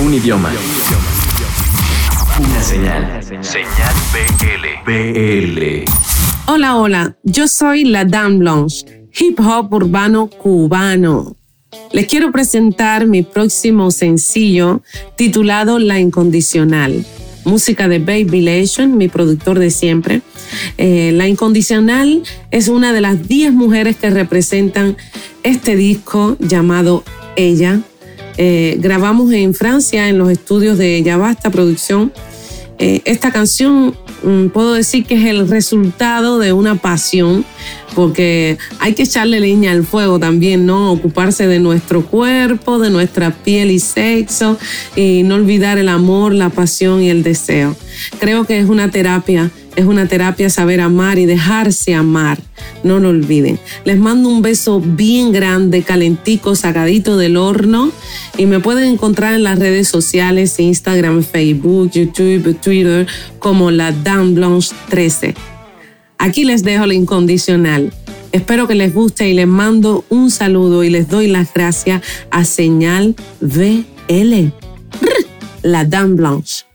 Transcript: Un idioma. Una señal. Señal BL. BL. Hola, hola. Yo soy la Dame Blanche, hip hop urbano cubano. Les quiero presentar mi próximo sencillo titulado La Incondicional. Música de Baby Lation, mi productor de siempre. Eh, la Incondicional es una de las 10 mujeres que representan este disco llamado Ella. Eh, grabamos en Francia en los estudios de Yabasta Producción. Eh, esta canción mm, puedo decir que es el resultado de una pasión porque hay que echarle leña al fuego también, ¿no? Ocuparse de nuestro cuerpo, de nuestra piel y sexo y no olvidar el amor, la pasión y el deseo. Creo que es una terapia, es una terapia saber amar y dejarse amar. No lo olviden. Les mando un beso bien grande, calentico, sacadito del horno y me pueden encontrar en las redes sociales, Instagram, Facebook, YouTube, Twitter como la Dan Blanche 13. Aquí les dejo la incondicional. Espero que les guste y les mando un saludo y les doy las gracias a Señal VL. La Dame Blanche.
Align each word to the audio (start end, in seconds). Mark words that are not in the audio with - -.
Un 0.00 0.12
idioma. 0.12 0.50
Una 2.40 2.62
señal. 2.62 3.22
Señal 3.22 3.94
BL. 4.12 4.90
BL. 4.90 5.84
Hola, 6.46 6.76
hola. 6.76 7.16
Yo 7.22 7.46
soy 7.46 7.84
la 7.84 8.04
Dame 8.04 8.38
Blanche, 8.38 9.06
hip 9.16 9.38
hop 9.38 9.72
urbano 9.72 10.26
cubano. 10.26 11.36
Les 11.92 12.06
quiero 12.08 12.32
presentar 12.32 13.06
mi 13.06 13.22
próximo 13.22 13.92
sencillo 13.92 14.82
titulado 15.16 15.78
La 15.78 16.00
Incondicional. 16.00 17.06
Música 17.44 17.86
de 17.86 18.00
Baby 18.00 18.40
Lation, 18.40 18.96
mi 18.96 19.06
productor 19.06 19.60
de 19.60 19.70
siempre. 19.70 20.22
Eh, 20.76 21.12
la 21.14 21.28
Incondicional 21.28 22.24
es 22.50 22.66
una 22.66 22.92
de 22.92 23.00
las 23.00 23.28
10 23.28 23.52
mujeres 23.52 23.94
que 23.94 24.10
representan 24.10 24.96
este 25.44 25.76
disco 25.76 26.36
llamado 26.40 27.04
Ella. 27.36 27.80
Eh, 28.36 28.76
grabamos 28.80 29.32
en 29.32 29.54
Francia 29.54 30.08
en 30.08 30.18
los 30.18 30.30
estudios 30.30 30.78
de 30.78 31.02
Yabasta 31.02 31.50
Producción. 31.50 32.12
Eh, 32.78 33.02
esta 33.04 33.30
canción 33.30 33.94
mm, 34.24 34.48
puedo 34.48 34.74
decir 34.74 35.06
que 35.06 35.14
es 35.14 35.24
el 35.26 35.48
resultado 35.48 36.40
de 36.40 36.52
una 36.52 36.74
pasión 36.74 37.44
porque 37.94 38.58
hay 38.80 38.94
que 38.94 39.04
echarle 39.04 39.38
leña 39.38 39.70
al 39.70 39.84
fuego 39.84 40.18
también, 40.18 40.66
¿no? 40.66 40.90
Ocuparse 40.90 41.46
de 41.46 41.60
nuestro 41.60 42.04
cuerpo, 42.04 42.80
de 42.80 42.90
nuestra 42.90 43.30
piel 43.30 43.70
y 43.70 43.78
sexo 43.78 44.58
y 44.96 45.22
no 45.22 45.36
olvidar 45.36 45.78
el 45.78 45.88
amor, 45.88 46.34
la 46.34 46.50
pasión 46.50 47.02
y 47.02 47.10
el 47.10 47.22
deseo. 47.22 47.76
Creo 48.18 48.44
que 48.44 48.58
es 48.58 48.68
una 48.68 48.90
terapia, 48.90 49.52
es 49.76 49.84
una 49.84 50.06
terapia 50.06 50.50
saber 50.50 50.80
amar 50.80 51.18
y 51.18 51.26
dejarse 51.26 51.94
amar. 51.94 52.40
No 52.82 52.98
lo 52.98 53.08
olviden. 53.08 53.58
Les 53.84 53.98
mando 53.98 54.28
un 54.28 54.42
beso 54.42 54.80
bien 54.80 55.32
grande, 55.32 55.82
calentico, 55.82 56.54
sacadito 56.54 57.16
del 57.16 57.36
horno 57.36 57.90
y 58.36 58.46
me 58.46 58.60
pueden 58.60 58.84
encontrar 58.92 59.34
en 59.34 59.42
las 59.42 59.58
redes 59.58 59.88
sociales, 59.88 60.58
Instagram, 60.58 61.22
Facebook, 61.22 61.90
YouTube, 61.90 62.56
Twitter 62.60 63.06
como 63.38 63.70
la 63.70 63.92
Dan 63.92 64.34
Blanche 64.34 64.74
13. 64.90 65.34
Aquí 66.18 66.44
les 66.44 66.62
dejo 66.62 66.86
la 66.86 66.94
incondicional. 66.94 67.92
Espero 68.32 68.66
que 68.66 68.74
les 68.74 68.92
guste 68.92 69.28
y 69.28 69.34
les 69.34 69.46
mando 69.46 70.04
un 70.08 70.30
saludo 70.30 70.82
y 70.82 70.90
les 70.90 71.08
doy 71.08 71.28
las 71.28 71.52
gracias 71.54 72.02
a 72.30 72.44
Señal 72.44 73.14
VL. 73.40 74.52
La 75.62 75.84
Dame 75.84 76.14
Blanche. 76.14 76.73